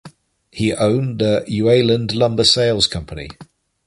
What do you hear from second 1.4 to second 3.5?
Ueland Lumber Sales Company.